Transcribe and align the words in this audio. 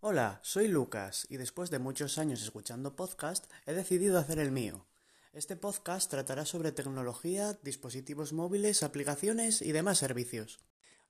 Hola, 0.00 0.40
soy 0.42 0.68
Lucas 0.68 1.26
y 1.30 1.36
después 1.36 1.70
de 1.70 1.78
muchos 1.78 2.18
años 2.18 2.42
escuchando 2.42 2.96
podcast 2.96 3.50
he 3.64 3.72
decidido 3.72 4.18
hacer 4.18 4.38
el 4.38 4.50
mío. 4.50 4.86
Este 5.32 5.56
podcast 5.56 6.10
tratará 6.10 6.44
sobre 6.44 6.72
tecnología, 6.72 7.58
dispositivos 7.62 8.32
móviles, 8.32 8.82
aplicaciones 8.82 9.62
y 9.62 9.72
demás 9.72 9.98
servicios. 9.98 10.58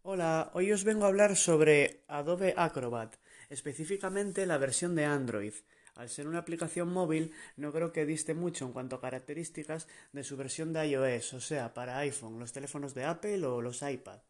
Hola, 0.02 0.50
hoy 0.54 0.70
os 0.70 0.84
vengo 0.84 1.06
a 1.06 1.08
hablar 1.08 1.36
sobre 1.36 2.04
Adobe 2.08 2.54
Acrobat, 2.56 3.16
específicamente 3.48 4.46
la 4.46 4.58
versión 4.58 4.94
de 4.94 5.06
Android. 5.06 5.54
Al 5.96 6.08
ser 6.08 6.26
una 6.28 6.38
aplicación 6.38 6.92
móvil, 6.92 7.32
no 7.56 7.72
creo 7.72 7.92
que 7.92 8.06
diste 8.06 8.34
mucho 8.34 8.64
en 8.64 8.72
cuanto 8.72 8.96
a 8.96 9.00
características 9.00 9.88
de 10.12 10.24
su 10.24 10.36
versión 10.36 10.72
de 10.72 10.86
iOS, 10.86 11.34
o 11.34 11.40
sea, 11.40 11.74
para 11.74 11.98
iPhone, 11.98 12.38
los 12.38 12.52
teléfonos 12.52 12.94
de 12.94 13.04
Apple 13.04 13.44
o 13.46 13.60
los 13.60 13.82
iPad. 13.82 14.20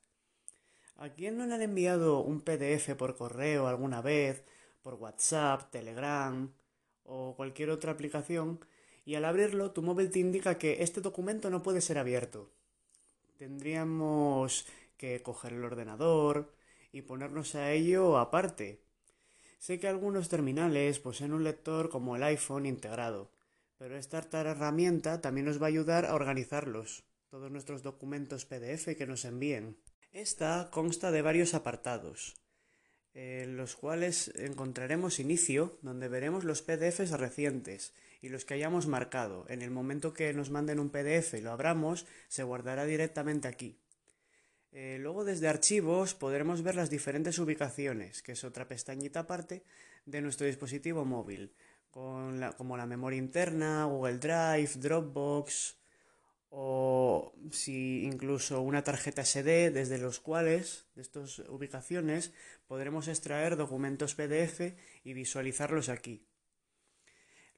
¿A 0.96 1.08
quién 1.10 1.38
no 1.38 1.46
le 1.46 1.54
han 1.54 1.62
enviado 1.62 2.20
un 2.20 2.42
PDF 2.42 2.94
por 2.96 3.16
correo 3.16 3.66
alguna 3.66 4.02
vez 4.02 4.44
por 4.82 4.94
WhatsApp, 4.94 5.70
Telegram 5.70 6.52
o 7.04 7.34
cualquier 7.36 7.70
otra 7.70 7.92
aplicación 7.92 8.60
y 9.04 9.14
al 9.14 9.24
abrirlo 9.24 9.72
tu 9.72 9.82
móvil 9.82 10.10
te 10.10 10.18
indica 10.18 10.58
que 10.58 10.82
este 10.82 11.00
documento 11.00 11.50
no 11.50 11.62
puede 11.62 11.80
ser 11.80 11.98
abierto. 11.98 12.50
Tendríamos 13.38 14.66
que 14.96 15.22
coger 15.22 15.54
el 15.54 15.64
ordenador 15.64 16.52
y 16.92 17.02
ponernos 17.02 17.54
a 17.54 17.72
ello 17.72 18.18
aparte. 18.18 18.82
Sé 19.60 19.78
que 19.78 19.88
algunos 19.88 20.30
terminales 20.30 21.00
poseen 21.00 21.34
un 21.34 21.44
lector 21.44 21.90
como 21.90 22.16
el 22.16 22.22
iPhone 22.22 22.64
integrado, 22.64 23.30
pero 23.76 23.98
esta 23.98 24.26
herramienta 24.32 25.20
también 25.20 25.44
nos 25.44 25.60
va 25.60 25.66
a 25.66 25.68
ayudar 25.68 26.06
a 26.06 26.14
organizarlos, 26.14 27.04
todos 27.28 27.50
nuestros 27.50 27.82
documentos 27.82 28.46
PDF 28.46 28.96
que 28.96 29.06
nos 29.06 29.26
envíen. 29.26 29.76
Esta 30.12 30.70
consta 30.72 31.10
de 31.10 31.20
varios 31.20 31.52
apartados 31.52 32.40
en 33.12 33.58
los 33.58 33.76
cuales 33.76 34.32
encontraremos 34.36 35.20
inicio, 35.20 35.78
donde 35.82 36.08
veremos 36.08 36.44
los 36.44 36.62
PDFs 36.62 37.10
recientes 37.10 37.92
y 38.22 38.30
los 38.30 38.46
que 38.46 38.54
hayamos 38.54 38.86
marcado. 38.86 39.44
En 39.50 39.60
el 39.60 39.70
momento 39.70 40.14
que 40.14 40.32
nos 40.32 40.50
manden 40.50 40.80
un 40.80 40.88
PDF 40.88 41.34
y 41.34 41.42
lo 41.42 41.50
abramos, 41.50 42.06
se 42.28 42.44
guardará 42.44 42.86
directamente 42.86 43.46
aquí. 43.46 43.78
Eh, 44.72 44.98
luego 45.00 45.24
desde 45.24 45.48
archivos 45.48 46.14
podremos 46.14 46.62
ver 46.62 46.76
las 46.76 46.90
diferentes 46.90 47.38
ubicaciones, 47.38 48.22
que 48.22 48.32
es 48.32 48.44
otra 48.44 48.68
pestañita 48.68 49.20
aparte 49.20 49.64
de 50.06 50.20
nuestro 50.20 50.46
dispositivo 50.46 51.04
móvil, 51.04 51.52
como 51.90 52.76
la 52.76 52.86
memoria 52.86 53.18
interna, 53.18 53.84
Google 53.84 54.18
Drive, 54.18 54.70
Dropbox, 54.76 55.80
o 56.50 57.32
si 57.52 58.04
incluso 58.04 58.60
una 58.60 58.82
tarjeta 58.82 59.24
SD 59.24 59.70
desde 59.70 59.98
los 59.98 60.18
cuales 60.18 60.86
de 60.96 61.02
estas 61.02 61.38
ubicaciones 61.38 62.32
podremos 62.66 63.06
extraer 63.06 63.56
documentos 63.56 64.16
PDF 64.16 64.74
y 65.04 65.12
visualizarlos 65.12 65.88
aquí. 65.88 66.26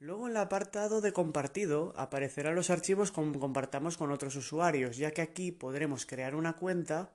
Luego 0.03 0.25
en 0.25 0.31
el 0.31 0.37
apartado 0.37 0.99
de 0.99 1.13
compartido 1.13 1.93
aparecerán 1.95 2.55
los 2.55 2.69
archivos 2.69 3.13
que 3.13 3.21
compartamos 3.39 3.95
con 3.95 4.11
otros 4.11 4.35
usuarios, 4.35 4.97
ya 4.97 5.11
que 5.11 5.21
aquí 5.21 5.53
podremos 5.53 6.05
crear 6.05 6.35
una 6.35 6.57
cuenta 6.57 7.13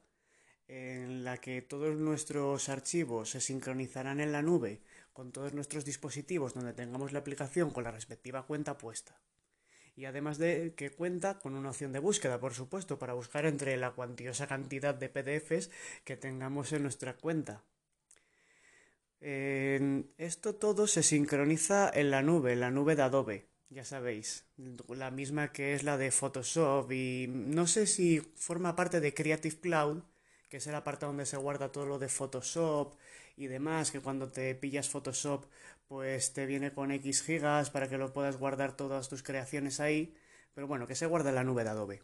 en 0.69 1.23
la 1.23 1.37
que 1.37 1.61
todos 1.61 1.99
nuestros 1.99 2.71
archivos 2.71 3.29
se 3.29 3.43
sincronizarán 3.43 4.21
en 4.21 4.33
la 4.33 4.41
nube 4.41 4.81
con 5.13 5.33
todos 5.33 5.53
nuestros 5.53 5.85
dispositivos 5.85 6.55
donde 6.55 6.73
tengamos 6.73 7.13
la 7.13 7.19
aplicación 7.19 7.73
con 7.73 7.85
la 7.85 7.91
respectiva 7.91 8.47
cuenta 8.47 8.79
puesta 8.79 9.21
y 9.95 10.07
además 10.07 10.39
de 10.39 10.73
que 10.75 10.89
cuenta 10.89 11.41
con 11.41 11.57
una 11.57 11.69
opción 11.69 11.93
de 11.93 11.99
búsqueda, 11.99 12.41
por 12.41 12.55
supuesto, 12.55 12.99
para 12.99 13.13
buscar 13.13 13.45
entre 13.45 13.77
la 13.77 13.91
cuantiosa 13.91 14.47
cantidad 14.47 14.95
de 14.95 15.11
PDFs 15.11 15.71
que 16.05 16.17
tengamos 16.17 16.73
en 16.73 16.85
nuestra 16.85 17.19
cuenta. 17.19 17.65
Esto 19.21 20.55
todo 20.55 20.87
se 20.87 21.03
sincroniza 21.03 21.91
en 21.93 22.11
la 22.11 22.23
nube, 22.23 22.53
en 22.53 22.61
la 22.61 22.71
nube 22.71 22.97
de 22.97 23.03
Adobe, 23.03 23.49
ya 23.69 23.85
sabéis, 23.85 24.47
la 24.89 25.11
misma 25.11 25.53
que 25.53 25.75
es 25.75 25.83
la 25.83 25.97
de 25.97 26.11
Photoshop 26.11 26.91
y 26.93 27.27
no 27.29 27.67
sé 27.67 27.87
si 27.87 28.21
forma 28.37 28.77
parte 28.77 29.01
de 29.01 29.13
Creative 29.15 29.57
Cloud, 29.61 30.03
que 30.49 30.59
es 30.59 30.67
el 30.67 30.75
apartado 30.75 31.13
donde 31.13 31.27
se 31.27 31.37
guarda 31.37 31.73
todo 31.73 31.85
lo 31.85 31.99
de 31.99 32.09
Photoshop 32.09 32.95
y 33.37 33.49
demás, 33.49 33.91
que 33.91 34.01
cuando 34.01 34.31
te 34.31 34.55
pillas 34.55 34.89
Photoshop 34.89 35.45
pues 35.89 36.33
te 36.33 36.47
viene 36.47 36.73
con 36.73 36.91
X 36.93 37.23
gigas 37.23 37.71
para 37.71 37.89
que 37.89 37.99
lo 37.99 38.13
puedas 38.13 38.37
guardar 38.37 38.77
todas 38.77 39.09
tus 39.09 39.23
creaciones 39.23 39.81
ahí, 39.81 40.15
pero 40.55 40.67
bueno, 40.67 40.87
que 40.87 40.95
se 40.95 41.07
guarda 41.07 41.31
en 41.31 41.35
la 41.35 41.45
nube 41.45 41.65
de 41.65 41.71
Adobe. 41.71 42.03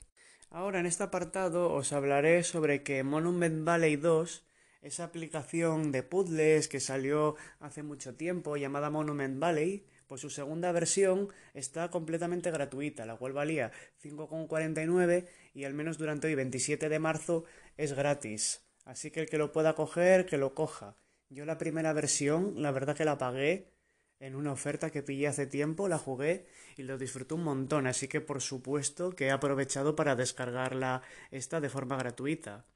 Ahora 0.50 0.80
en 0.80 0.86
este 0.86 1.02
apartado 1.02 1.72
os 1.72 1.92
hablaré 1.92 2.42
sobre 2.44 2.82
que 2.82 3.02
Monument 3.02 3.64
Valley 3.64 3.96
2, 3.96 4.44
esa 4.84 5.04
aplicación 5.04 5.92
de 5.92 6.02
puzzles 6.02 6.68
que 6.68 6.78
salió 6.78 7.36
hace 7.58 7.82
mucho 7.82 8.14
tiempo 8.14 8.56
llamada 8.58 8.90
Monument 8.90 9.40
Valley, 9.40 9.86
pues 10.06 10.20
su 10.20 10.28
segunda 10.28 10.70
versión 10.72 11.30
está 11.54 11.90
completamente 11.90 12.50
gratuita, 12.50 13.06
la 13.06 13.16
cual 13.16 13.32
valía 13.32 13.72
5,49 14.02 15.26
y 15.54 15.64
al 15.64 15.72
menos 15.72 15.96
durante 15.96 16.26
hoy 16.26 16.34
27 16.34 16.90
de 16.90 16.98
marzo 16.98 17.44
es 17.78 17.94
gratis. 17.94 18.62
Así 18.84 19.10
que 19.10 19.20
el 19.20 19.28
que 19.30 19.38
lo 19.38 19.52
pueda 19.52 19.74
coger, 19.74 20.26
que 20.26 20.36
lo 20.36 20.54
coja. 20.54 20.98
Yo 21.30 21.46
la 21.46 21.56
primera 21.56 21.94
versión, 21.94 22.60
la 22.62 22.70
verdad 22.70 22.94
que 22.94 23.06
la 23.06 23.16
pagué 23.16 23.72
en 24.20 24.36
una 24.36 24.52
oferta 24.52 24.90
que 24.90 25.02
pillé 25.02 25.28
hace 25.28 25.46
tiempo, 25.46 25.88
la 25.88 25.98
jugué 25.98 26.46
y 26.76 26.82
lo 26.82 26.98
disfruté 26.98 27.32
un 27.32 27.44
montón, 27.44 27.86
así 27.86 28.06
que 28.06 28.20
por 28.20 28.42
supuesto 28.42 29.16
que 29.16 29.26
he 29.26 29.30
aprovechado 29.30 29.96
para 29.96 30.14
descargarla 30.14 31.00
esta 31.30 31.62
de 31.62 31.70
forma 31.70 31.96
gratuita. 31.96 32.66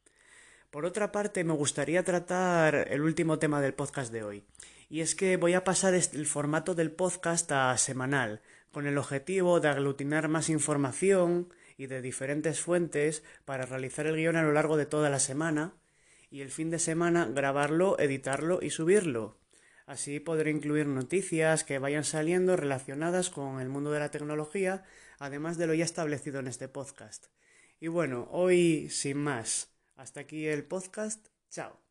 Por 0.70 0.84
otra 0.84 1.12
parte, 1.12 1.44
me 1.44 1.54
gustaría 1.54 2.02
tratar 2.02 2.88
el 2.90 3.00
último 3.00 3.38
tema 3.38 3.62
del 3.62 3.72
podcast 3.72 4.12
de 4.12 4.22
hoy, 4.22 4.44
y 4.90 5.00
es 5.00 5.14
que 5.14 5.38
voy 5.38 5.54
a 5.54 5.64
pasar 5.64 5.94
el 5.94 6.26
formato 6.26 6.74
del 6.74 6.90
podcast 6.90 7.50
a 7.52 7.74
semanal, 7.78 8.42
con 8.70 8.86
el 8.86 8.98
objetivo 8.98 9.60
de 9.60 9.68
aglutinar 9.68 10.28
más 10.28 10.50
información 10.50 11.48
y 11.78 11.86
de 11.86 12.02
diferentes 12.02 12.60
fuentes 12.60 13.22
para 13.46 13.64
realizar 13.64 14.06
el 14.06 14.16
guion 14.16 14.36
a 14.36 14.42
lo 14.42 14.52
largo 14.52 14.76
de 14.76 14.84
toda 14.84 15.08
la 15.08 15.20
semana, 15.20 15.72
y 16.30 16.42
el 16.42 16.50
fin 16.50 16.68
de 16.68 16.78
semana 16.78 17.24
grabarlo, 17.24 17.98
editarlo 17.98 18.58
y 18.60 18.68
subirlo. 18.68 19.38
Así 19.86 20.20
podré 20.20 20.50
incluir 20.50 20.86
noticias 20.86 21.64
que 21.64 21.78
vayan 21.78 22.04
saliendo 22.04 22.56
relacionadas 22.56 23.30
con 23.30 23.62
el 23.62 23.70
mundo 23.70 23.90
de 23.90 24.00
la 24.00 24.10
tecnología, 24.10 24.84
además 25.18 25.56
de 25.56 25.66
lo 25.66 25.72
ya 25.72 25.86
establecido 25.86 26.40
en 26.40 26.46
este 26.46 26.68
podcast. 26.68 27.28
Y 27.80 27.88
bueno, 27.88 28.28
hoy 28.32 28.90
sin 28.90 29.16
más. 29.16 29.78
Hasta 29.98 30.20
aquí 30.20 30.47
el 30.47 30.64
podcast. 30.64 31.26
Chao. 31.50 31.88